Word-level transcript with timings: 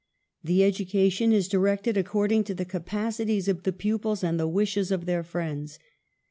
"The 0.43 0.63
education 0.63 1.31
is 1.31 1.47
directed 1.47 1.95
according 1.95 2.45
to 2.45 2.55
the 2.55 2.65
capacities 2.65 3.47
of 3.47 3.61
the 3.61 3.71
pupils 3.71 4.23
and 4.23 4.39
the 4.39 4.47
wishes 4.47 4.89
of 4.89 5.05
their 5.05 5.21
friends. 5.21 5.77